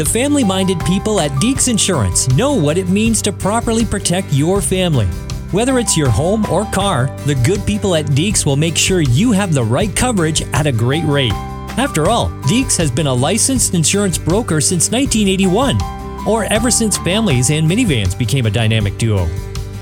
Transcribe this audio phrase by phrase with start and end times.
[0.00, 4.62] The family minded people at Deeks Insurance know what it means to properly protect your
[4.62, 5.04] family.
[5.52, 9.30] Whether it's your home or car, the good people at Deeks will make sure you
[9.32, 11.34] have the right coverage at a great rate.
[11.76, 15.78] After all, Deeks has been a licensed insurance broker since 1981,
[16.26, 19.28] or ever since families and minivans became a dynamic duo.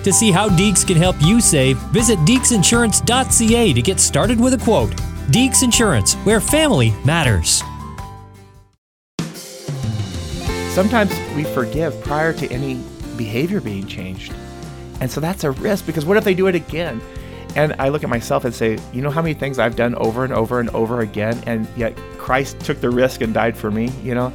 [0.02, 4.64] To see how Deeks can help you save, visit deeksinsurance.ca to get started with a
[4.64, 4.90] quote.
[5.30, 7.62] Deeks Insurance, where family matters.
[10.78, 12.80] Sometimes we forgive prior to any
[13.16, 14.32] behavior being changed.
[15.00, 17.02] And so that's a risk because what if they do it again?
[17.56, 20.22] And I look at myself and say, you know how many things I've done over
[20.22, 23.88] and over and over again, and yet Christ took the risk and died for me,
[24.04, 24.32] you know?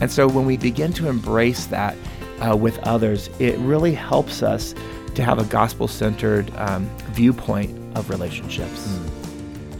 [0.00, 1.94] And so when we begin to embrace that
[2.40, 4.74] uh, with others, it really helps us
[5.14, 8.88] to have a gospel centered um, viewpoint of relationships.
[8.88, 9.21] Mm.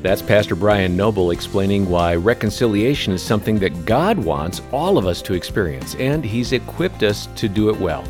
[0.02, 5.22] That's Pastor Brian Noble explaining why reconciliation is something that God wants all of us
[5.22, 8.04] to experience, and He's equipped us to do it well.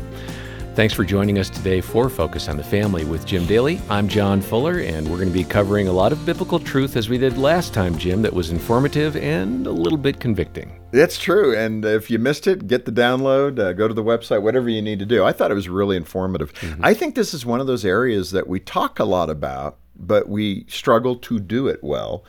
[0.73, 3.79] Thanks for joining us today for Focus on the Family with Jim Daly.
[3.91, 7.09] I'm John Fuller, and we're going to be covering a lot of biblical truth as
[7.09, 10.79] we did last time, Jim, that was informative and a little bit convicting.
[10.89, 11.55] That's true.
[11.55, 14.81] And if you missed it, get the download, uh, go to the website, whatever you
[14.81, 15.23] need to do.
[15.23, 16.51] I thought it was really informative.
[16.55, 16.83] Mm-hmm.
[16.83, 20.27] I think this is one of those areas that we talk a lot about, but
[20.27, 22.23] we struggle to do it well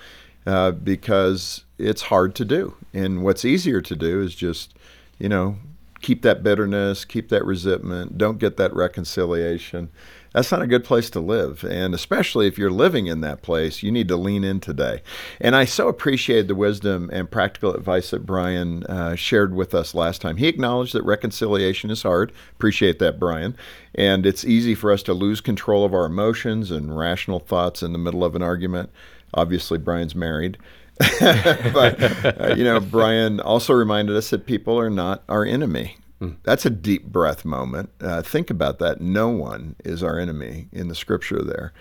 [0.47, 2.77] uh, because it's hard to do.
[2.93, 4.75] And what's easier to do is just,
[5.19, 5.57] you know,
[6.01, 9.91] keep that bitterness, keep that resentment, don't get that reconciliation.
[10.35, 11.65] That's not a good place to live.
[11.65, 15.01] And especially if you're living in that place, you need to lean in today.
[15.41, 19.95] And I so appreciated the wisdom and practical advice that Brian uh, shared with us
[19.95, 20.37] last time.
[20.37, 22.33] He acknowledged that reconciliation is hard.
[22.57, 23.57] Appreciate that, Brian.
[23.95, 27.93] And it's easy for us to lose control of our emotions and rational thoughts in
[27.93, 28.91] the middle of an argument.
[29.35, 30.59] Obviously, Brian's married.
[31.21, 35.97] but uh, you know, Brian also reminded us that people are not our enemy.
[36.43, 37.91] That's a deep breath moment.
[38.01, 39.01] Uh, think about that.
[39.01, 41.73] No one is our enemy in the scripture there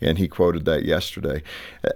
[0.00, 1.42] and he quoted that yesterday.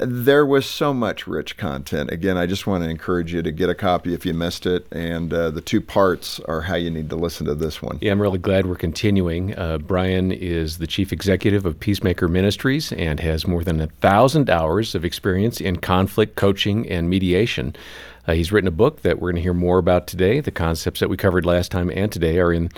[0.00, 2.10] There was so much rich content.
[2.10, 4.86] Again, I just want to encourage you to get a copy if you missed it,
[4.92, 7.98] and uh, the two parts are how you need to listen to this one.
[8.00, 9.56] Yeah, I'm really glad we're continuing.
[9.56, 14.48] Uh, Brian is the chief executive of Peacemaker Ministries and has more than a thousand
[14.48, 17.74] hours of experience in conflict coaching and mediation.
[18.28, 20.40] Uh, he's written a book that we're going to hear more about today.
[20.40, 22.68] The concepts that we covered last time and today are in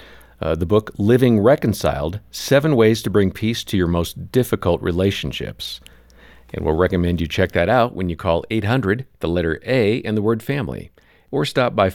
[0.40, 5.80] uh, the book Living Reconciled Seven Ways to Bring Peace to Your Most Difficult Relationships.
[6.54, 10.16] And we'll recommend you check that out when you call 800, the letter A, and
[10.16, 10.92] the word family,
[11.32, 11.90] or stop by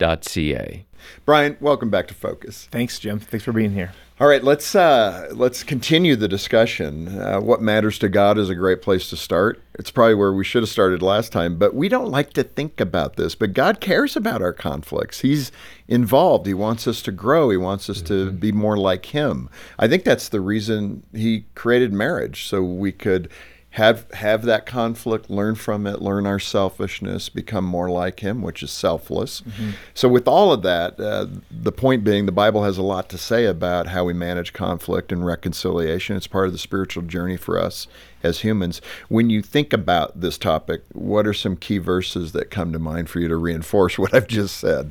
[0.00, 0.86] focusonthefamily.ca.
[1.24, 2.68] Brian, welcome back to Focus.
[2.70, 3.18] Thanks, Jim.
[3.18, 3.92] Thanks for being here.
[4.20, 7.18] All right, let's uh, let's continue the discussion.
[7.18, 9.62] Uh, what matters to God is a great place to start.
[9.78, 12.80] It's probably where we should have started last time, but we don't like to think
[12.80, 13.34] about this.
[13.34, 15.20] But God cares about our conflicts.
[15.20, 15.50] He's
[15.88, 16.46] involved.
[16.46, 17.48] He wants us to grow.
[17.48, 18.28] He wants us mm-hmm.
[18.28, 19.48] to be more like Him.
[19.78, 23.30] I think that's the reason He created marriage, so we could
[23.74, 28.64] have have that conflict, learn from it, learn our selfishness, become more like Him, which
[28.64, 29.42] is selfless.
[29.42, 29.70] Mm-hmm.
[29.94, 33.18] So, with all of that, uh, the point being, the Bible has a lot to
[33.18, 36.16] say about how we manage conflict and reconciliation.
[36.16, 37.86] It's part of the spiritual journey for us
[38.24, 38.80] as humans.
[39.08, 43.08] When you think about this topic, what are some key verses that come to mind
[43.08, 44.90] for you to reinforce what I've just said?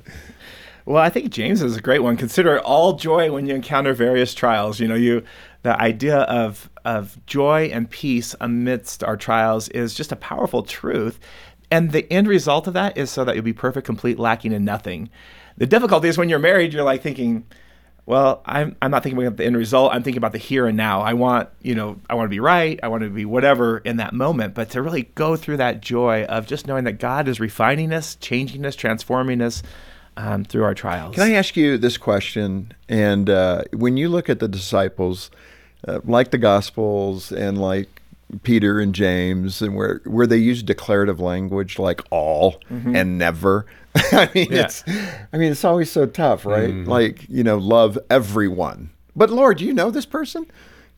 [0.89, 2.17] Well, I think James is a great one.
[2.17, 4.79] Consider all joy when you encounter various trials.
[4.79, 5.21] You know, you
[5.61, 11.19] the idea of of joy and peace amidst our trials is just a powerful truth.
[11.69, 14.65] And the end result of that is so that you'll be perfect, complete, lacking in
[14.65, 15.11] nothing.
[15.57, 17.45] The difficulty is when you're married, you're like thinking,
[18.07, 19.93] well, I'm, I'm not thinking about the end result.
[19.93, 21.01] I'm thinking about the here and now.
[21.01, 22.79] I want, you know, I want to be right.
[22.81, 24.55] I want to be whatever in that moment.
[24.55, 28.15] But to really go through that joy of just knowing that God is refining us,
[28.15, 29.61] changing us, transforming us
[30.19, 31.15] um, through our trials.
[31.15, 32.73] Can I ask you this question?
[32.89, 35.31] And uh, when you look at the disciples,
[35.87, 38.01] uh, like the Gospels and like
[38.43, 42.95] Peter and James, and where where they use declarative language like all mm-hmm.
[42.95, 43.65] and never.
[43.95, 44.65] I mean, yeah.
[44.65, 44.83] it's
[45.31, 46.69] I mean, it's always so tough, right?
[46.69, 46.89] Mm-hmm.
[46.89, 48.89] Like you know, love everyone.
[49.15, 50.45] But Lord, do you know this person?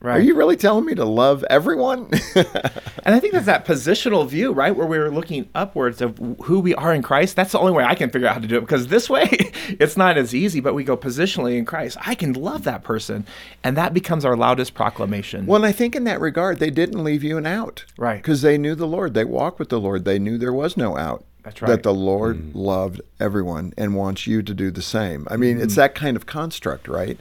[0.02, 0.18] Right.
[0.18, 2.10] Are you really telling me to love everyone?
[2.34, 4.74] and I think that's that positional view, right?
[4.74, 7.36] Where we're looking upwards of who we are in Christ.
[7.36, 9.28] That's the only way I can figure out how to do it because this way
[9.30, 11.96] it's not as easy, but we go positionally in Christ.
[12.00, 13.24] I can love that person.
[13.62, 15.46] And that becomes our loudest proclamation.
[15.46, 17.84] Well, and I think in that regard, they didn't leave you an out.
[17.96, 18.16] Right.
[18.16, 19.14] Because they knew the Lord.
[19.14, 20.04] They walked with the Lord.
[20.04, 21.24] They knew there was no out.
[21.44, 21.68] That's right.
[21.68, 22.50] That the Lord mm.
[22.54, 25.26] loved everyone and wants you to do the same.
[25.30, 25.62] I mean, mm.
[25.62, 27.18] it's that kind of construct, right?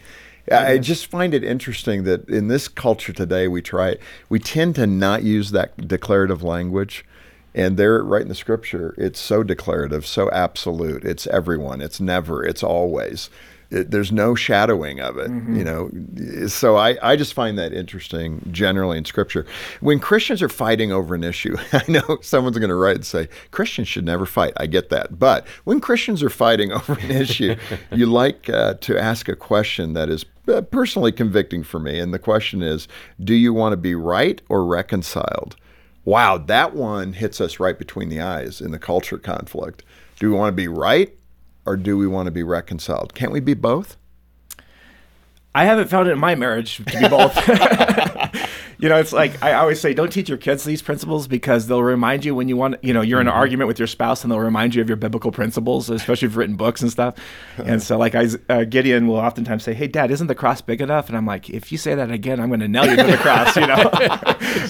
[0.49, 3.97] I just find it interesting that in this culture today, we try
[4.29, 7.05] we tend to not use that declarative language.
[7.53, 11.03] And there, right in the scripture, it's so declarative, so absolute.
[11.03, 13.29] It's everyone, it's never, it's always.
[13.71, 15.55] It, there's no shadowing of it, Mm-hmm.
[15.55, 16.47] you know.
[16.47, 19.45] So I, I just find that interesting generally in scripture.
[19.79, 23.29] When Christians are fighting over an issue, I know someone's going to write and say,
[23.51, 24.53] Christians should never fight.
[24.57, 25.17] I get that.
[25.17, 27.55] But when Christians are fighting over an issue,
[27.91, 31.99] you like uh, to ask a question that is uh, personally convicting for me.
[31.99, 32.87] And the question is,
[33.23, 35.55] do you want to be right or reconciled?
[36.03, 39.83] Wow, that one hits us right between the eyes in the culture conflict.
[40.19, 41.15] Do we want to be right
[41.65, 43.13] or do we want to be reconciled?
[43.13, 43.97] Can't we be both?
[45.53, 47.35] I haven't found it in my marriage to be both.
[48.81, 51.83] you know, it's like I always say, don't teach your kids these principles because they'll
[51.83, 53.39] remind you when you want, you know, you're in an mm-hmm.
[53.39, 56.37] argument with your spouse and they'll remind you of your biblical principles, especially if you've
[56.37, 57.15] written books and stuff.
[57.71, 60.81] And so, like, I, uh, Gideon will oftentimes say, Hey, dad, isn't the cross big
[60.81, 61.09] enough?
[61.09, 63.17] And I'm like, If you say that again, I'm going to nail you to the
[63.17, 63.91] cross, you know?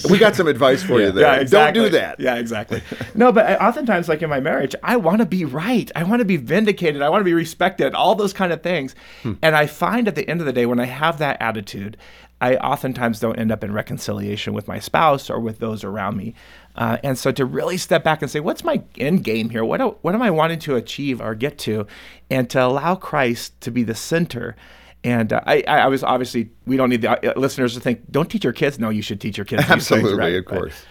[0.12, 1.24] We got some advice for you there.
[1.24, 1.80] Yeah, exactly.
[1.80, 2.20] Don't do that.
[2.20, 2.82] Yeah, exactly.
[3.16, 5.90] no, but I, oftentimes, like in my marriage, I want to be right.
[5.96, 7.02] I want to be vindicated.
[7.02, 7.96] I want to be respected.
[7.96, 8.94] All those kind of things.
[9.24, 9.34] Hmm.
[9.42, 11.98] And I find at the end of the day, when I have that attitude,
[12.42, 16.34] I oftentimes don't end up in reconciliation with my spouse or with those around me.
[16.76, 19.64] Uh, and so to really step back and say, what's my end game here?
[19.64, 21.86] What, do- what am I wanting to achieve or get to?
[22.30, 24.56] And to allow Christ to be the center.
[25.04, 28.30] And uh, I, I was obviously, we don't need the uh, listeners to think, don't
[28.30, 28.80] teach your kids.
[28.80, 29.62] No, you should teach your kids.
[29.64, 30.36] these things, Absolutely, right?
[30.36, 30.86] of But- course.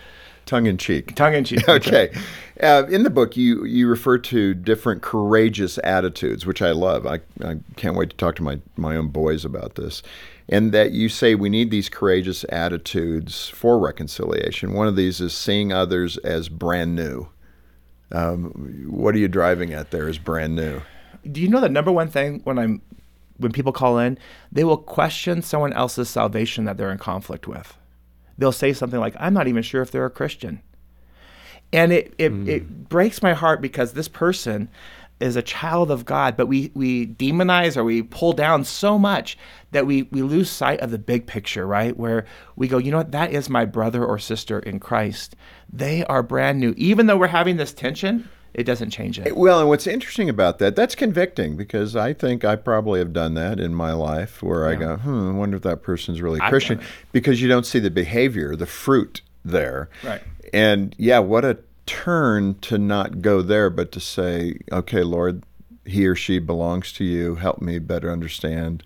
[0.47, 1.15] Tongue in cheek.
[1.15, 1.61] Tongue in cheek.
[1.69, 2.13] Okay.
[2.61, 7.07] Uh, in the book, you, you refer to different courageous attitudes, which I love.
[7.07, 10.03] I, I can't wait to talk to my, my own boys about this.
[10.51, 14.75] And that you say we need these courageous attitudes for reconciliation.
[14.75, 17.29] One of these is seeing others as brand new.
[18.13, 20.83] Um, what are you driving at there as brand new?
[21.31, 22.83] Do you know the number one thing when I'm
[23.41, 24.19] when people call in,
[24.53, 27.77] they will question someone else's salvation that they're in conflict with.
[28.37, 30.61] They'll say something like, "I'm not even sure if they're a Christian,"
[31.73, 34.69] and it it, it breaks my heart because this person
[35.21, 39.39] is a child of God, but we we demonize or we pull down so much
[39.71, 41.97] that we we lose sight of the big picture, right?
[41.97, 42.27] Where
[42.57, 45.37] we go, you know what, that is my brother or sister in Christ.
[45.73, 46.75] They are brand new.
[46.77, 49.37] Even though we're having this tension, it doesn't change it.
[49.37, 53.35] Well, and what's interesting about that, that's convicting because I think I probably have done
[53.35, 56.51] that in my life where I go, hmm, I wonder if that person's really I've
[56.51, 56.81] Christian
[57.13, 59.89] because you don't see the behavior, the fruit there.
[60.03, 60.23] Right.
[60.53, 61.59] And yeah, what a
[61.91, 65.43] turn to not go there, but to say, okay, Lord,
[65.85, 67.35] he or she belongs to you.
[67.35, 68.85] Help me better understand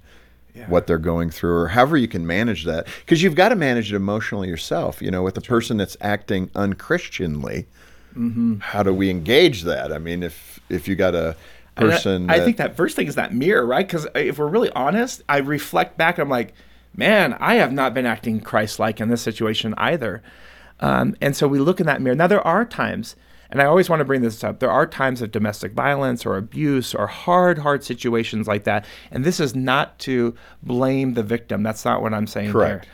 [0.69, 2.87] what they're going through or however you can manage that.
[3.01, 5.03] Because you've got to manage it emotionally yourself.
[5.03, 7.67] You know, with a person that's acting unchristianly,
[8.17, 8.59] Mm-hmm.
[8.61, 9.93] how do we engage that?
[9.93, 11.35] I mean, if if you got a
[11.75, 13.85] person, I, think that first thing is that mirror, right?
[13.85, 16.19] Because if we're really honest, I reflect back.
[16.19, 16.55] I'm like,
[16.97, 20.23] man, I have not been acting Christ-like in this situation either.
[20.81, 22.17] Um, and so we look in that mirror.
[22.17, 23.17] Now there are times,
[23.51, 24.59] and I always want to bring this up.
[24.59, 28.85] There are times of domestic violence or abuse or hard, hard situations like that.
[29.11, 31.63] And this is not to blame the victim.
[31.63, 32.85] That's not what I'm saying Correct.
[32.85, 32.93] there.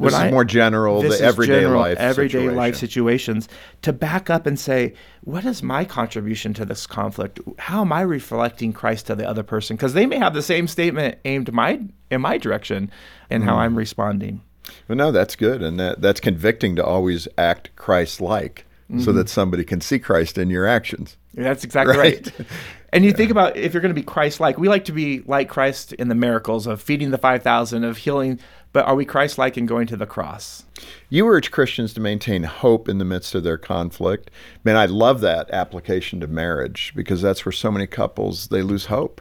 [0.00, 3.48] This is more general, the everyday general, life everyday life situations
[3.82, 7.38] to back up and say, what is my contribution to this conflict?
[7.58, 9.76] How am I reflecting Christ to the other person?
[9.76, 11.80] Because they may have the same statement aimed my
[12.10, 12.90] in my direction
[13.30, 13.58] and how Mm.
[13.58, 14.42] I'm responding.
[14.88, 19.16] Well, no, that's good, and that that's convicting to always act Christ-like, so Mm-hmm.
[19.16, 21.16] that somebody can see Christ in your actions.
[21.32, 22.32] That's exactly Right.
[22.38, 22.46] right.
[22.92, 25.48] And you think about if you're going to be Christ-like, we like to be like
[25.48, 28.38] Christ in the miracles of feeding the five thousand, of healing.
[28.72, 30.64] But are we Christ-like in going to the cross?
[31.08, 34.30] You urge Christians to maintain hope in the midst of their conflict.
[34.62, 38.86] Man, I love that application to marriage because that's where so many couples they lose
[38.86, 39.20] hope.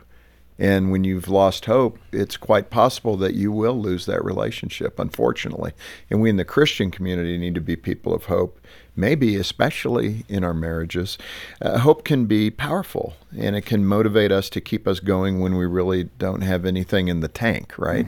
[0.64, 5.74] And when you've lost hope, it's quite possible that you will lose that relationship, unfortunately.
[6.10, 8.62] And we in the Christian community need to be people of hope,
[8.96, 11.18] maybe especially in our marriages.
[11.62, 15.58] Uh, hope can be powerful and it can motivate us to keep us going when
[15.58, 18.08] we really don't have anything in the tank, right?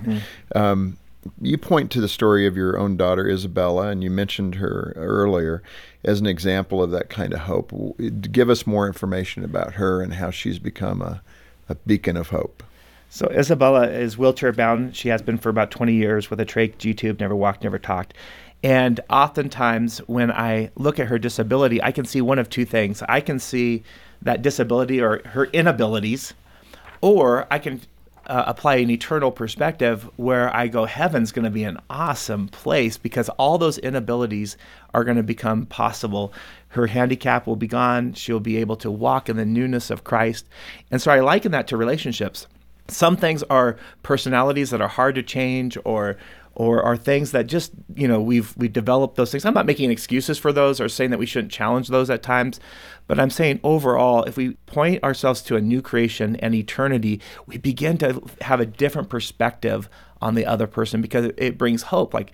[0.56, 0.98] Um,
[1.42, 5.62] you point to the story of your own daughter Isabella, and you mentioned her earlier
[6.06, 7.74] as an example of that kind of hope.
[8.32, 11.22] Give us more information about her and how she's become a,
[11.70, 12.64] a beacon of hope.
[13.10, 14.96] So Isabella is wheelchair bound.
[14.96, 17.80] She has been for about 20 years with a trach G tube, never walked, never
[17.80, 18.14] talked.
[18.64, 23.04] And oftentimes when I look at her disability, I can see one of two things.
[23.08, 23.84] I can see
[24.22, 26.34] that disability or her inabilities,
[27.02, 27.82] or I can
[28.28, 32.98] uh, apply an eternal perspective where I go, heaven's going to be an awesome place
[32.98, 34.58] because all those inabilities
[34.94, 36.34] are going to become possible.
[36.76, 38.14] Her handicap will be gone.
[38.14, 40.48] She'll be able to walk in the newness of Christ.
[40.92, 42.48] And so I liken that to relationships.
[42.90, 46.18] Some things are personalities that are hard to change or
[46.54, 49.46] or are things that just you know we've we developed those things.
[49.46, 52.60] I'm not making excuses for those or saying that we shouldn't challenge those at times,
[53.08, 57.58] but I'm saying overall, if we point ourselves to a new creation and eternity, we
[57.58, 59.90] begin to have a different perspective
[60.22, 62.14] on the other person because it, it brings hope.
[62.14, 62.32] Like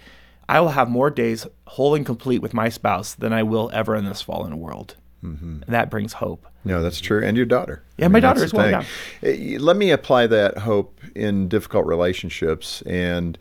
[0.52, 3.96] I will have more days whole and complete with my spouse than I will ever
[3.96, 4.98] in this fallen world.
[5.24, 5.64] Mm-hmm.
[5.64, 6.46] And that brings hope.
[6.66, 7.24] No, that's true.
[7.24, 7.84] And your daughter.
[7.98, 8.70] Yeah, I mean, my daughter as well.
[8.70, 8.84] Yeah.
[9.24, 13.38] Eh, let me apply that hope in difficult relationships and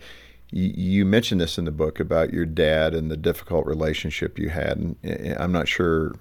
[0.53, 4.77] you mentioned this in the book about your dad and the difficult relationship you had.
[4.77, 6.15] And eh, I'm not sure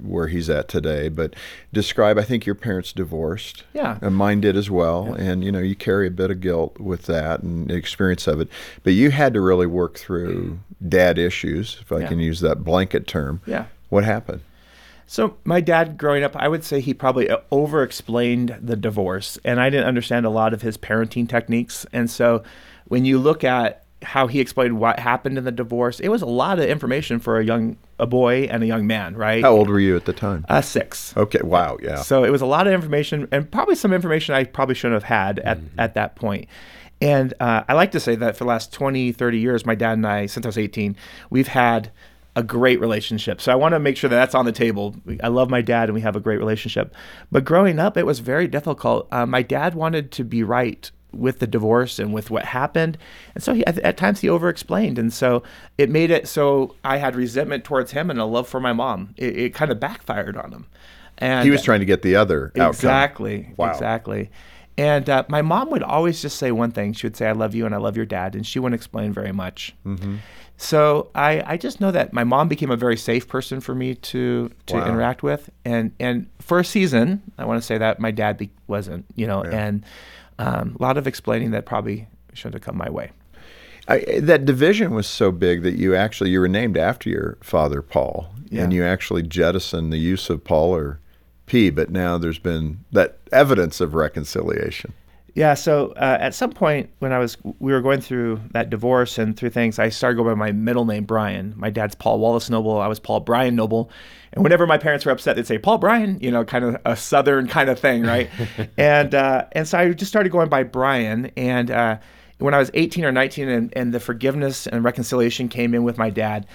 [0.00, 1.34] where he's at today, but
[1.72, 2.18] describe.
[2.18, 3.64] I think your parents divorced.
[3.74, 5.14] Yeah, and mine did as well.
[5.16, 5.24] Yeah.
[5.24, 8.40] And you know, you carry a bit of guilt with that and the experience of
[8.40, 8.48] it.
[8.82, 12.08] But you had to really work through dad issues, if I yeah.
[12.08, 13.42] can use that blanket term.
[13.46, 13.66] Yeah.
[13.90, 14.40] What happened?
[15.06, 19.60] So my dad growing up, I would say he probably uh, over-explained the divorce, and
[19.60, 22.42] I didn't understand a lot of his parenting techniques, and so
[22.86, 26.26] when you look at how he explained what happened in the divorce, it was a
[26.26, 29.42] lot of information for a young a boy and a young man, right?
[29.42, 30.44] How old were you at the time?
[30.48, 31.16] Uh, six.
[31.16, 31.40] Okay.
[31.42, 31.78] Wow.
[31.82, 32.02] Yeah.
[32.02, 35.04] So it was a lot of information, and probably some information I probably shouldn't have
[35.08, 35.80] had at mm-hmm.
[35.80, 36.48] at that point.
[37.00, 39.92] And uh, I like to say that for the last 20, 30 years, my dad
[39.92, 40.96] and I, since I was 18,
[41.28, 41.90] we've had
[42.36, 43.40] a great relationship.
[43.40, 44.96] So I want to make sure that that's on the table.
[45.22, 46.94] I love my dad and we have a great relationship.
[47.30, 49.06] But growing up, it was very difficult.
[49.12, 52.98] Uh, my dad wanted to be right with the divorce and with what happened.
[53.34, 54.98] And so he, at, at, times he over-explained.
[54.98, 55.42] And so
[55.78, 59.14] it made it so I had resentment towards him and a love for my mom.
[59.16, 60.66] It, it kind of backfired on him.
[61.18, 63.70] And he was trying to get the other exactly, Wow.
[63.70, 64.30] Exactly.
[64.76, 66.92] And uh, my mom would always just say one thing.
[66.94, 68.34] She would say, I love you and I love your dad.
[68.34, 69.74] And she wouldn't explain very much.
[69.86, 70.16] Mm-hmm.
[70.56, 73.94] So I, I just know that my mom became a very safe person for me
[73.96, 74.86] to to wow.
[74.86, 75.50] interact with.
[75.64, 79.26] And and for a season, I want to say that my dad be, wasn't, you
[79.26, 79.66] know, yeah.
[79.66, 79.84] and
[80.38, 83.10] um, a lot of explaining that probably should have come my way.
[83.86, 87.82] I, that division was so big that you actually you were named after your father
[87.82, 88.62] Paul, yeah.
[88.62, 91.00] and you actually jettisoned the use of Paul or
[91.46, 91.70] P.
[91.70, 94.94] But now there's been that evidence of reconciliation.
[95.34, 95.54] Yeah.
[95.54, 99.36] So uh, at some point when I was, we were going through that divorce and
[99.36, 101.54] through things, I started going by my middle name, Brian.
[101.56, 102.80] My dad's Paul Wallace Noble.
[102.80, 103.90] I was Paul Brian Noble.
[104.32, 106.96] And whenever my parents were upset, they'd say Paul Brian, you know, kind of a
[106.96, 108.30] Southern kind of thing, right?
[108.78, 111.26] and uh, and so I just started going by Brian.
[111.36, 111.98] And uh,
[112.38, 115.98] when I was 18 or 19, and, and the forgiveness and reconciliation came in with
[115.98, 116.46] my dad,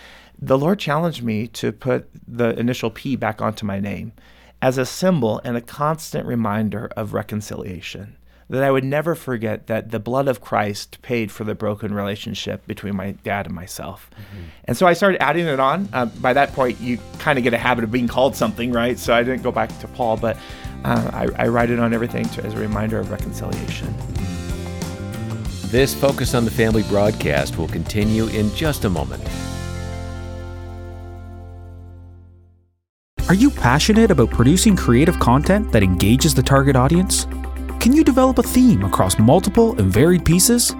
[0.42, 4.14] the Lord challenged me to put the initial P back onto my name
[4.62, 8.16] as a symbol and a constant reminder of reconciliation
[8.50, 12.66] that I would never forget that the blood of Christ paid for the broken relationship
[12.66, 14.10] between my dad and myself.
[14.12, 14.44] Mm-hmm.
[14.66, 15.88] And so I started adding it on.
[15.94, 18.98] Uh, by that point, you kind of get a habit of being called something, right?
[18.98, 20.36] So I didn't go back to Paul, but
[20.84, 23.94] uh, I, I, write it on everything to, as a reminder of reconciliation.
[25.66, 29.24] This Focus on the Family broadcast will continue in just a moment.
[33.28, 37.28] Are you passionate about producing creative content that engages the target audience?
[37.80, 40.76] Can you develop a theme across multiple and varied pieces?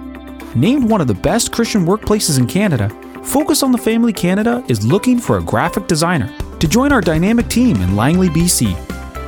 [0.54, 2.90] Named one of the best Christian workplaces in Canada,
[3.22, 7.48] Focus on the Family Canada is looking for a graphic designer to join our dynamic
[7.48, 8.76] team in Langley, BC.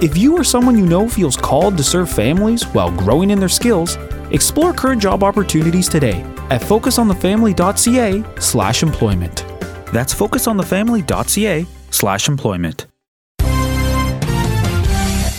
[0.03, 3.49] If you or someone you know feels called to serve families while growing in their
[3.49, 3.97] skills,
[4.31, 9.45] explore current job opportunities today at focusonthefamily.ca/employment.
[9.93, 12.87] That's focusonthefamily.ca/employment.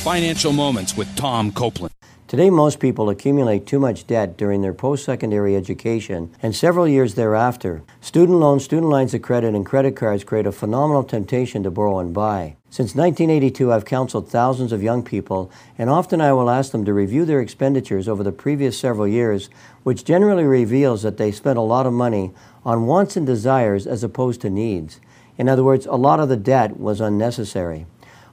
[0.03, 1.93] Financial Moments with Tom Copeland.
[2.33, 7.13] Today, most people accumulate too much debt during their post secondary education and several years
[7.13, 7.83] thereafter.
[8.01, 11.99] Student loans, student lines of credit, and credit cards create a phenomenal temptation to borrow
[11.99, 12.55] and buy.
[12.71, 16.91] Since 1982, I've counseled thousands of young people, and often I will ask them to
[16.95, 19.51] review their expenditures over the previous several years,
[19.83, 22.31] which generally reveals that they spent a lot of money
[22.65, 24.99] on wants and desires as opposed to needs.
[25.37, 27.85] In other words, a lot of the debt was unnecessary.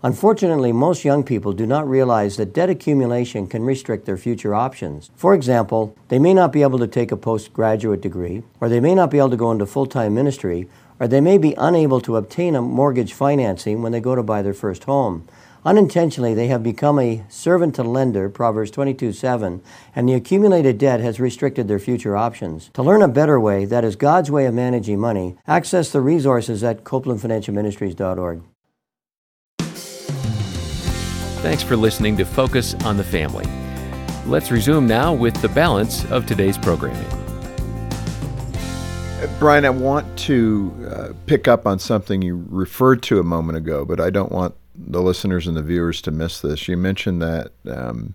[0.03, 5.11] Unfortunately, most young people do not realize that debt accumulation can restrict their future options.
[5.15, 8.95] For example, they may not be able to take a postgraduate degree, or they may
[8.95, 12.17] not be able to go into full time ministry, or they may be unable to
[12.17, 15.29] obtain a mortgage financing when they go to buy their first home.
[15.67, 19.61] Unintentionally, they have become a servant to lender, Proverbs 22 7,
[19.95, 22.71] and the accumulated debt has restricted their future options.
[22.73, 26.65] To learn a better way, that is God's way of managing money, access the resources
[26.65, 28.43] at CopelandFinancialMinistries.org.
[31.41, 33.47] Thanks for listening to Focus on the Family.
[34.27, 37.09] Let's resume now with the balance of today's programming.
[39.39, 43.87] Brian, I want to uh, pick up on something you referred to a moment ago,
[43.87, 46.69] but I don't want the listeners and the viewers to miss this.
[46.69, 48.13] You mentioned that um,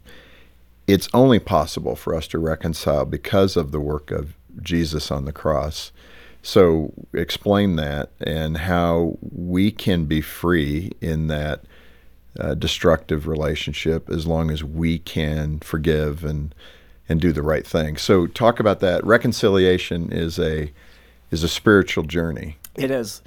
[0.86, 5.34] it's only possible for us to reconcile because of the work of Jesus on the
[5.34, 5.92] cross.
[6.44, 11.64] So explain that and how we can be free in that
[12.40, 16.54] uh, destructive relationship as long as we can forgive and
[17.08, 17.98] and do the right thing.
[17.98, 19.06] So talk about that.
[19.06, 20.72] Reconciliation is a
[21.32, 22.58] is a spiritual journey.
[22.76, 23.22] It is.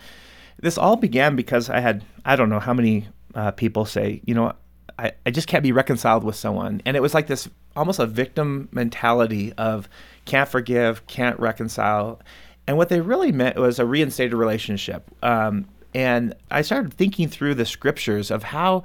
[0.60, 4.34] This all began because I had I don't know how many uh, people say, you
[4.34, 4.52] know,
[4.98, 6.82] I, I just can't be reconciled with someone.
[6.84, 9.88] And it was like this almost a victim mentality of
[10.24, 12.20] can't forgive, can't reconcile.
[12.66, 15.08] And what they really meant was a reinstated relationship.
[15.22, 15.66] Um,
[15.98, 18.84] and I started thinking through the scriptures of how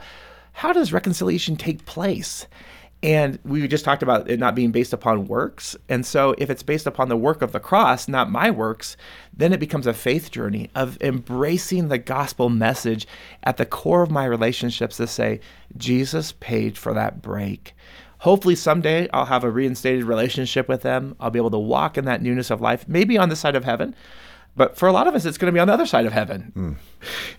[0.53, 2.47] how does reconciliation take place?
[3.03, 5.75] And we just talked about it not being based upon works.
[5.89, 8.97] And so, if it's based upon the work of the cross, not my works,
[9.31, 13.05] then it becomes a faith journey of embracing the gospel message
[13.43, 15.39] at the core of my relationships to say,
[15.77, 17.75] Jesus paid for that break.
[18.19, 21.15] Hopefully, someday I'll have a reinstated relationship with them.
[21.19, 23.65] I'll be able to walk in that newness of life, maybe on the side of
[23.65, 23.93] heaven.
[24.55, 26.13] But for a lot of us, it's going to be on the other side of
[26.13, 26.51] heaven.
[26.55, 26.75] Mm.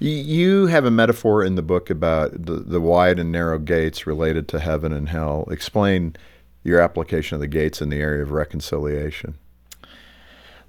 [0.01, 4.49] You have a metaphor in the book about the, the wide and narrow gates related
[4.49, 5.47] to heaven and hell.
[5.51, 6.17] Explain
[6.65, 9.35] your application of the gates in the area of reconciliation.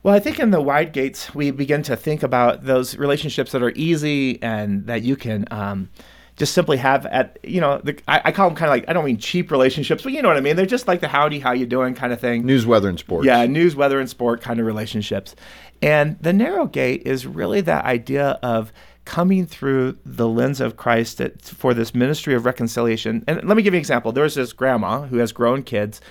[0.04, 3.64] Well, I think in the wide gates, we begin to think about those relationships that
[3.64, 5.90] are easy and that you can um,
[6.36, 8.94] just simply have at, you know, the, I, I, call them kind of like, I
[8.94, 10.58] don't mean cheap relationships, but you know what I mean?
[10.58, 12.46] They're just like the howdy, how you doing kind of thing.
[12.46, 13.26] News, weather, and sports.
[13.26, 15.36] Yeah, news, weather, and sport kind of relationships.
[15.82, 18.74] And the narrow gate is really that idea of
[19.06, 23.24] coming through the lens of Christ for this ministry of reconciliation.
[23.28, 24.12] And let me give you an example.
[24.12, 26.02] There's this grandma who has grown kids,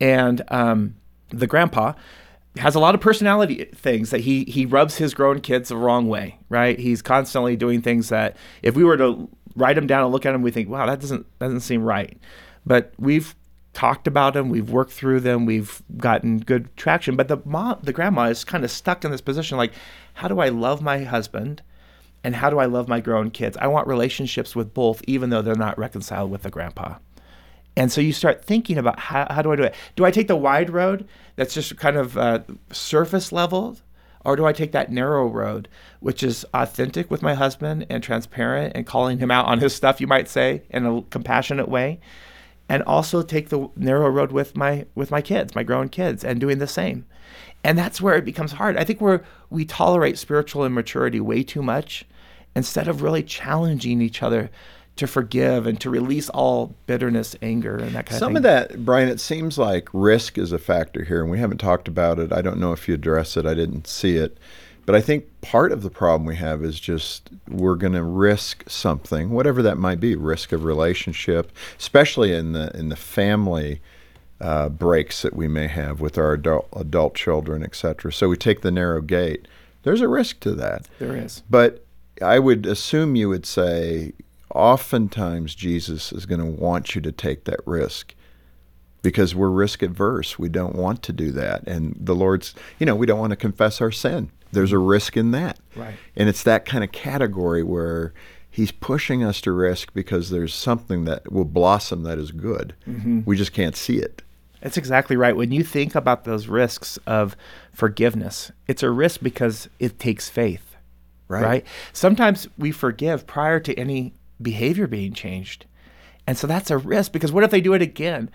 [0.00, 0.96] and um,
[1.28, 1.92] the grandpa
[2.56, 6.08] has a lot of personality things that he he rubs his grown kids the wrong
[6.08, 6.78] way, right?
[6.78, 10.32] He's constantly doing things that if we were to write them down and look at
[10.32, 12.18] them, we think, wow, that doesn't doesn't seem right.
[12.64, 13.34] But we've
[13.72, 17.16] talked about them, we've worked through them, we've gotten good traction.
[17.16, 19.72] But the mom, the grandma is kind of stuck in this position like,
[20.14, 21.62] how do I love my husband?
[22.22, 23.56] And how do I love my grown kids?
[23.58, 26.96] I want relationships with both, even though they're not reconciled with the grandpa.
[27.76, 29.74] And so you start thinking about how, how do I do it?
[29.96, 32.40] Do I take the wide road that's just kind of uh,
[32.72, 33.78] surface level?
[34.24, 35.68] Or do I take that narrow road,
[36.00, 40.00] which is authentic with my husband and transparent and calling him out on his stuff,
[40.00, 42.00] you might say, in a compassionate way?
[42.70, 46.40] and also take the narrow road with my with my kids, my grown kids, and
[46.40, 47.04] doing the same.
[47.64, 48.76] And that's where it becomes hard.
[48.76, 52.04] I think we're we tolerate spiritual immaturity way too much
[52.54, 54.50] instead of really challenging each other
[54.96, 58.50] to forgive and to release all bitterness, anger, and that kind Some of thing.
[58.50, 61.58] Some of that, Brian, it seems like risk is a factor here, and we haven't
[61.58, 62.32] talked about it.
[62.32, 63.46] I don't know if you address it.
[63.46, 64.36] I didn't see it.
[64.86, 68.68] But I think part of the problem we have is just we're going to risk
[68.68, 73.80] something, whatever that might be, risk of relationship, especially in the in the family
[74.40, 78.12] uh, breaks that we may have with our adult, adult children, etc.
[78.12, 79.46] So we take the narrow gate.
[79.82, 80.88] There's a risk to that.
[80.98, 81.42] There is.
[81.48, 81.84] But
[82.20, 84.12] I would assume you would say
[84.54, 88.14] oftentimes Jesus is going to want you to take that risk
[89.02, 90.38] because we're risk adverse.
[90.38, 91.66] We don't want to do that.
[91.66, 95.16] And the Lord's, you know, we don't want to confess our sin there's a risk
[95.16, 95.58] in that.
[95.76, 95.94] Right.
[96.16, 98.12] And it's that kind of category where
[98.50, 102.74] he's pushing us to risk because there's something that will blossom that is good.
[102.88, 103.20] Mm-hmm.
[103.24, 104.22] We just can't see it.
[104.60, 105.36] That's exactly right.
[105.36, 107.36] When you think about those risks of
[107.72, 110.66] forgiveness, it's a risk because it takes faith.
[111.28, 111.44] Right.
[111.44, 111.66] right?
[111.92, 115.66] Sometimes we forgive prior to any behavior being changed.
[116.26, 118.30] And so that's a risk because what if they do it again?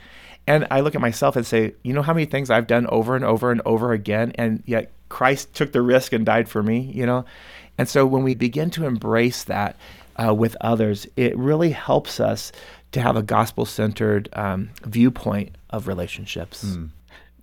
[0.47, 3.15] And I look at myself and say, you know how many things I've done over
[3.15, 6.79] and over and over again, and yet Christ took the risk and died for me,
[6.93, 7.25] you know?
[7.77, 9.75] And so when we begin to embrace that
[10.17, 12.51] uh, with others, it really helps us
[12.91, 16.63] to have a gospel centered um, viewpoint of relationships.
[16.63, 16.89] Mm.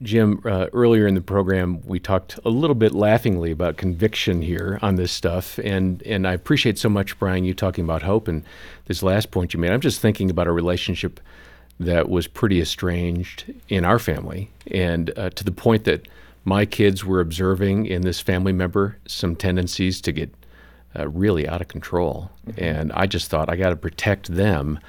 [0.03, 4.79] Jim, uh, earlier in the program, we talked a little bit laughingly about conviction here
[4.83, 8.45] on this stuff, and and I appreciate so much, Brian, you talking about hope and
[8.87, 9.71] this last point you made.
[9.71, 11.21] I'm just thinking about a relationship
[11.79, 16.07] that was pretty estranged in our family, and uh, to the point that
[16.45, 20.35] my kids were observing in this family member some tendencies to get
[20.99, 22.31] uh, really out of control.
[22.47, 22.65] Mm-hmm.
[22.65, 24.81] And I just thought, I got to protect them.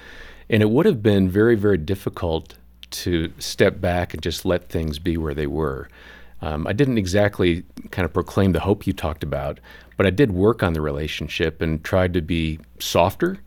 [0.49, 2.56] And it would have been very, very difficult
[2.93, 5.89] to step back and just let things be where they were.
[6.41, 9.60] Um, I didn't exactly kind of proclaim the hope you talked about,
[9.97, 13.39] but I did work on the relationship and tried to be softer,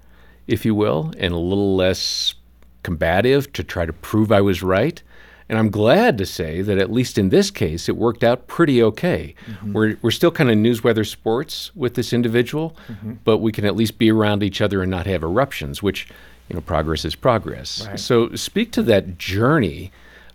[0.46, 2.34] if you will, and a little less
[2.82, 5.02] combative to try to prove I was right.
[5.48, 8.82] And I'm glad to say that at least in this case, it worked out pretty
[8.82, 9.34] okay.
[9.46, 9.72] Mm-hmm.
[9.72, 13.14] We're, we're still kind of news weather sports with this individual, mm-hmm.
[13.24, 16.08] but we can at least be around each other and not have eruptions, which,
[16.48, 17.86] you know, progress is progress.
[17.86, 17.98] Right.
[17.98, 19.92] So speak to that journey,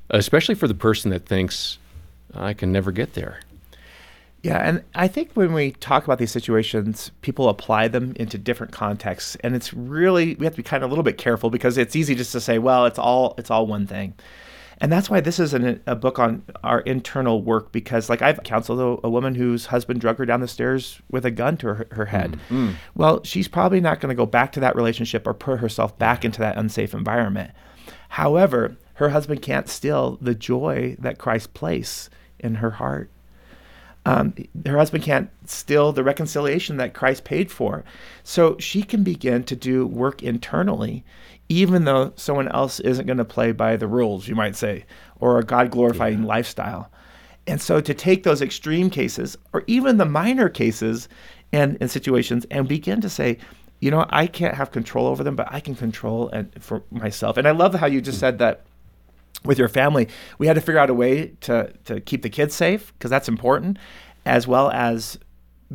[0.10, 1.78] especially for the person that thinks,
[2.34, 3.40] I can never get there.
[4.44, 8.74] Yeah, and I think when we talk about these situations, people apply them into different
[8.74, 11.78] contexts, and it's really we have to be kind of a little bit careful because
[11.78, 14.16] it's easy just to say, well, it's all it's all one thing,
[14.82, 18.44] and that's why this is an, a book on our internal work because, like, I've
[18.44, 21.68] counseled a, a, woman whose husband drug her down the stairs with a gun to
[21.68, 22.40] her, her head.
[22.50, 22.74] Mm.
[22.96, 26.26] Well, she's probably not going to go back to that relationship or put herself back
[26.26, 27.52] into that unsafe environment.
[28.10, 33.12] However, her husband can't steal the joy that Christ placed in her heart
[34.06, 34.34] um,
[34.66, 37.84] her husband can't steal the reconciliation that Christ paid for.
[38.24, 41.04] So she can begin to do work internally,
[41.52, 44.86] even though someone else isn't going to play by the rules, you might say,
[45.20, 46.28] or a God glorifying yeah.
[46.28, 46.90] lifestyle.
[47.46, 51.10] And so to take those extreme cases, or even the minor cases
[51.52, 53.38] and, and situations, and begin to say,
[53.82, 57.36] you know, I can't have control over them, but I can control and for myself.
[57.36, 58.62] And I love how you just said that
[59.44, 62.56] with your family, we had to figure out a way to to keep the kids
[62.56, 63.78] safe because that's important,
[64.26, 65.18] as well as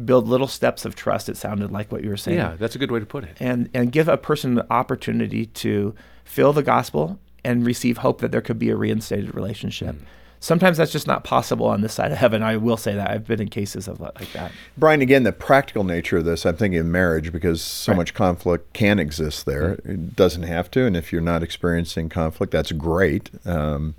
[0.04, 1.28] build little steps of trust.
[1.28, 2.38] It sounded like what you were saying.
[2.38, 3.36] Yeah, that's a good way to put it.
[3.40, 8.32] And and give a person the opportunity to feel the gospel and receive hope that
[8.32, 9.94] there could be a reinstated relationship.
[9.94, 10.02] Mm.
[10.38, 12.42] Sometimes that's just not possible on this side of heaven.
[12.42, 14.52] I will say that I've been in cases of like that.
[14.76, 17.96] Brian, again, the practical nature of this, I'm thinking of marriage because so right.
[17.96, 19.76] much conflict can exist there.
[19.76, 19.90] Mm-hmm.
[19.90, 23.30] It doesn't have to, and if you're not experiencing conflict, that's great.
[23.46, 23.94] Um,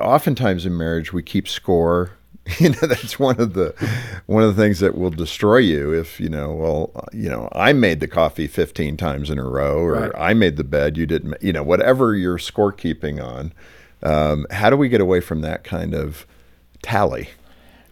[0.00, 2.12] oftentimes in marriage, we keep score
[2.58, 3.74] you know that's one of the
[4.26, 7.72] one of the things that will destroy you if you know well you know i
[7.72, 10.12] made the coffee 15 times in a row or right.
[10.14, 13.50] i made the bed you didn't you know whatever you're scorekeeping on
[14.04, 16.26] um, how do we get away from that kind of
[16.82, 17.30] tally?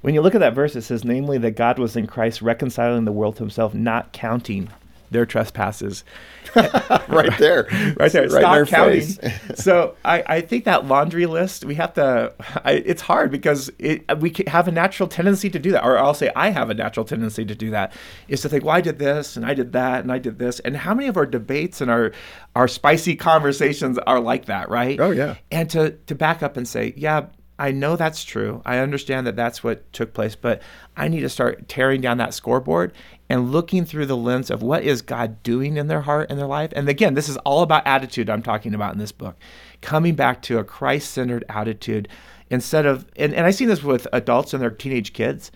[0.02, 3.04] When you look at that verse, it says, namely, that God was in Christ reconciling
[3.04, 4.68] the world to himself, not counting
[5.12, 6.05] their trespasses.
[6.55, 7.66] right there.
[7.98, 8.29] right there.
[8.29, 9.03] Right Stop counting.
[9.55, 14.18] so I, I think that laundry list, we have to, I, it's hard because it,
[14.18, 15.85] we have a natural tendency to do that.
[15.85, 17.92] Or I'll say I have a natural tendency to do that,
[18.29, 20.61] is to think, well, I did this and I did that and I did this.
[20.61, 22.12] And how many of our debates and our,
[22.55, 25.01] our spicy conversations are like that, right?
[25.01, 25.37] Oh, yeah.
[25.51, 27.27] And to, to back up and say, yeah,
[27.59, 28.61] I know that's true.
[28.64, 30.62] I understand that that's what took place, but
[30.96, 32.92] I need to start tearing down that scoreboard
[33.32, 36.46] and looking through the lens of what is God doing in their heart and their
[36.46, 36.70] life.
[36.76, 39.36] And again, this is all about attitude I'm talking about in this book.
[39.80, 42.08] Coming back to a Christ centered attitude
[42.50, 45.50] instead of, and, and I see this with adults and their teenage kids,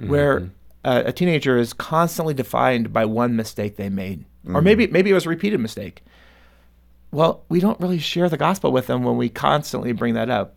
[0.00, 0.12] mm-hmm.
[0.12, 0.48] where
[0.84, 4.20] a, a teenager is constantly defined by one mistake they made.
[4.46, 4.56] Mm-hmm.
[4.56, 6.04] Or maybe maybe it was a repeated mistake.
[7.10, 10.54] Well, we don't really share the gospel with them when we constantly bring that up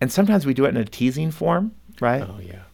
[0.00, 2.22] and sometimes we do it in a teasing form, right?
[2.22, 2.64] Oh, yeah.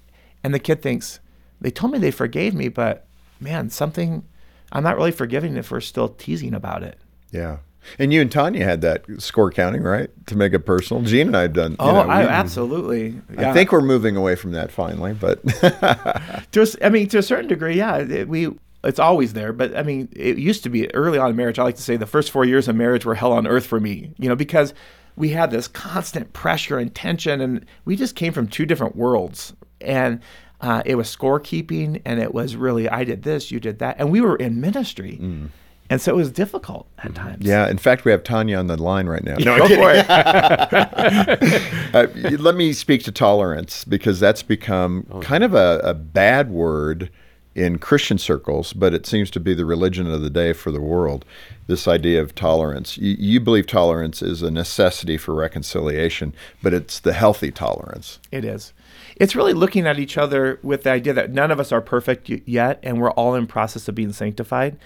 [0.42, 1.20] And the kid thinks,
[1.60, 3.06] they told me they forgave me, but
[3.40, 4.24] man, something,
[4.72, 6.98] I'm not really forgiving if we're still teasing about it.
[7.30, 7.58] Yeah.
[7.98, 10.10] And you and Tanya had that score counting, right?
[10.26, 11.02] To make it personal.
[11.02, 11.76] Jean and I have done.
[11.78, 13.20] Oh, know, I, absolutely.
[13.32, 13.50] Yeah.
[13.50, 15.42] I think we're moving away from that finally, but
[16.52, 17.96] to a, I mean, to a certain degree, yeah.
[17.96, 18.50] It, we
[18.82, 21.58] it's always there, but I mean, it used to be early on in marriage.
[21.58, 23.80] I like to say the first four years of marriage were hell on earth for
[23.80, 24.72] me, you know, because
[25.16, 29.54] we had this constant pressure and tension, and we just came from two different worlds.
[29.80, 30.20] And
[30.60, 33.96] uh, it was scorekeeping, and it was really, I did this, you did that.
[33.98, 35.18] And we were in ministry.
[35.20, 35.48] Mm.
[35.88, 37.44] And so it was difficult at times.
[37.44, 37.68] Yeah.
[37.68, 39.36] In fact, we have Tanya on the line right now.
[39.44, 40.06] No, Go for it.
[41.94, 42.06] uh,
[42.38, 47.10] let me speak to tolerance because that's become oh, kind of a, a bad word
[47.56, 50.80] in Christian circles, but it seems to be the religion of the day for the
[50.80, 51.24] world.
[51.66, 52.96] This idea of tolerance.
[52.96, 58.20] You, you, believe tolerance is a necessity for reconciliation, but it's the healthy tolerance.
[58.30, 58.72] It is.
[59.20, 62.30] It's really looking at each other with the idea that none of us are perfect
[62.30, 64.78] yet, and we're all in process of being sanctified.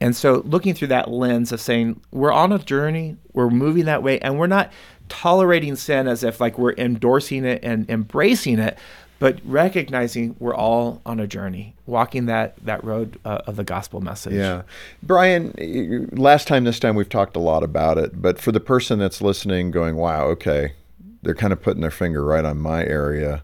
[0.00, 4.04] And so, looking through that lens of saying we're on a journey, we're moving that
[4.04, 4.72] way, and we're not
[5.08, 8.78] tolerating sin as if like we're endorsing it and embracing it,
[9.18, 14.00] but recognizing we're all on a journey, walking that that road uh, of the gospel
[14.00, 14.34] message.
[14.34, 14.62] Yeah,
[15.02, 16.08] Brian.
[16.12, 19.20] Last time, this time we've talked a lot about it, but for the person that's
[19.20, 20.74] listening, going, "Wow, okay,"
[21.22, 23.42] they're kind of putting their finger right on my area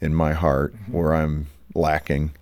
[0.00, 0.92] in my heart mm-hmm.
[0.92, 2.32] where I'm lacking.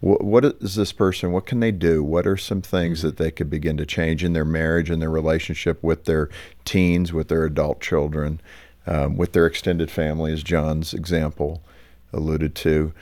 [0.00, 1.32] What, what is this person?
[1.32, 2.04] What can they do?
[2.04, 3.08] What are some things mm-hmm.
[3.08, 6.28] that they could begin to change in their marriage and their relationship with their
[6.64, 8.40] teens, with their adult children,
[8.86, 11.62] um, with their extended family, as John's example?
[12.12, 12.92] alluded to.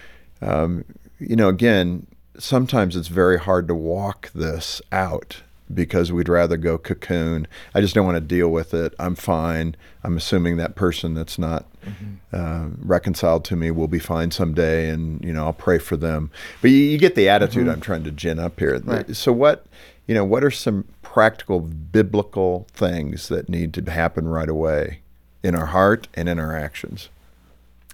[0.40, 0.84] Um,
[1.18, 2.06] you know, again,
[2.38, 5.42] sometimes it's very hard to walk this out
[5.72, 7.46] because we'd rather go cocoon.
[7.74, 8.94] I just don't want to deal with it.
[8.98, 9.76] I'm fine.
[10.04, 12.14] I'm assuming that person that's not mm-hmm.
[12.32, 16.30] uh, reconciled to me will be fine someday, and you know I'll pray for them.
[16.62, 17.70] But you, you get the attitude mm-hmm.
[17.70, 18.80] I'm trying to gin up here.
[18.84, 19.14] Right.
[19.16, 19.66] So what,
[20.06, 25.00] you know, what are some practical biblical things that need to happen right away
[25.42, 27.08] in our heart and in our actions?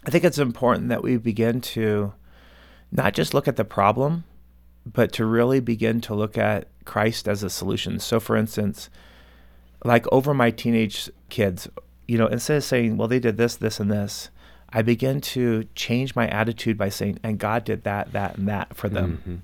[0.05, 2.13] I think it's important that we begin to
[2.91, 4.25] not just look at the problem,
[4.85, 7.99] but to really begin to look at Christ as a solution.
[8.01, 8.91] So, for instance,
[9.85, 11.69] like over my teenage kids,
[12.07, 14.31] you know, instead of saying, well, they did this, this, and this,
[14.71, 18.75] I begin to change my attitude by saying, and God did that, that, and that
[18.77, 19.19] for them.
[19.19, 19.37] Mm-hmm.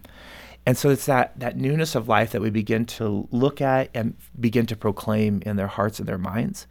[0.67, 4.17] And so it's that that newness of life that we begin to look at and
[4.39, 6.67] begin to proclaim in their hearts and their minds.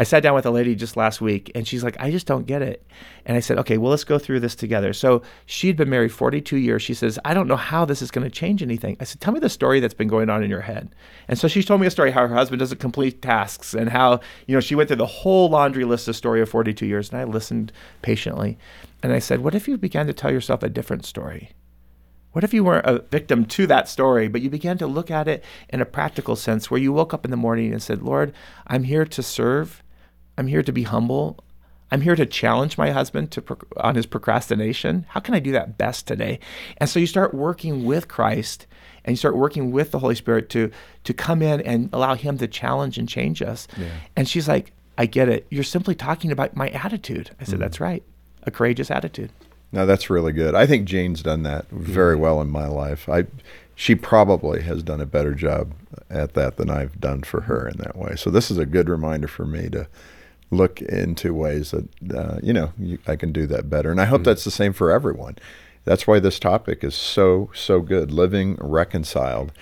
[0.00, 2.46] I sat down with a lady just last week and she's like, I just don't
[2.46, 2.86] get it.
[3.26, 4.94] And I said, okay, well, let's go through this together.
[4.94, 6.80] So she'd been married 42 years.
[6.80, 8.96] She says, I don't know how this is going to change anything.
[8.98, 10.94] I said, tell me the story that's been going on in your head.
[11.28, 14.20] And so she told me a story how her husband doesn't complete tasks and how,
[14.46, 17.10] you know, she went through the whole laundry list of story of 42 years.
[17.10, 18.56] And I listened patiently.
[19.02, 21.50] And I said, what if you began to tell yourself a different story?
[22.32, 25.28] What if you weren't a victim to that story, but you began to look at
[25.28, 28.32] it in a practical sense where you woke up in the morning and said, Lord,
[28.66, 29.82] I'm here to serve
[30.40, 31.36] I'm here to be humble.
[31.90, 33.44] I'm here to challenge my husband to
[33.76, 35.04] on his procrastination.
[35.10, 36.40] How can I do that best today?
[36.78, 38.66] And so you start working with Christ
[39.04, 40.70] and you start working with the Holy Spirit to
[41.04, 43.68] to come in and allow him to challenge and change us.
[43.76, 43.90] Yeah.
[44.16, 45.46] And she's like, I get it.
[45.50, 47.32] You're simply talking about my attitude.
[47.38, 47.60] I said, mm-hmm.
[47.60, 48.02] That's right.
[48.44, 49.32] A courageous attitude.
[49.72, 50.54] Now that's really good.
[50.54, 53.10] I think Jane's done that very well in my life.
[53.10, 53.26] I
[53.74, 55.74] she probably has done a better job
[56.08, 58.16] at that than I've done for her in that way.
[58.16, 59.86] So this is a good reminder for me to
[60.50, 63.90] look into ways that uh, you know you, I can do that better.
[63.90, 64.24] And I hope mm-hmm.
[64.24, 65.36] that's the same for everyone.
[65.84, 68.10] That's why this topic is so so good.
[68.10, 69.52] Living reconciled.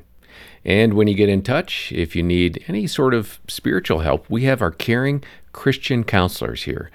[0.64, 4.44] And when you get in touch, if you need any sort of spiritual help, we
[4.44, 6.92] have our caring Christian counselors here.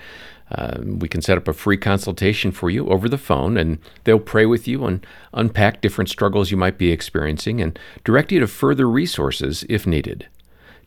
[0.52, 4.20] Uh, we can set up a free consultation for you over the phone, and they'll
[4.20, 8.48] pray with you and unpack different struggles you might be experiencing and direct you to
[8.48, 10.28] further resources if needed.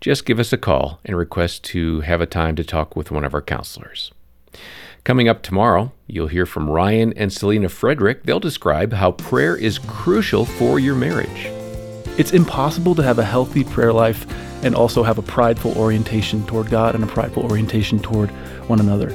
[0.01, 3.25] Just give us a call and request to have a time to talk with one
[3.25, 4.13] of our counselors.
[5.05, 8.25] Coming up tomorrow, you'll hear from Ryan and Selena Frederick.
[8.25, 11.47] They'll describe how prayer is crucial for your marriage.
[12.19, 14.27] It's impossible to have a healthy prayer life
[14.65, 18.31] and also have a prideful orientation toward God and a prideful orientation toward
[18.69, 19.15] one another.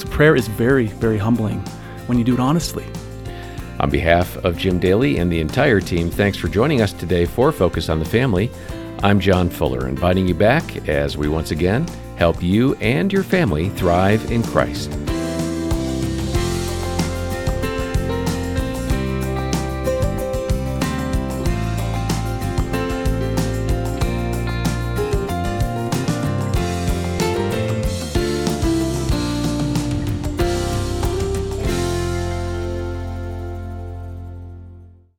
[0.00, 1.60] So prayer is very, very humbling
[2.06, 2.86] when you do it honestly.
[3.80, 7.52] On behalf of Jim Daly and the entire team, thanks for joining us today for
[7.52, 8.50] Focus on the Family.
[9.02, 11.86] I'm John Fuller, inviting you back as we once again
[12.16, 14.90] help you and your family thrive in Christ.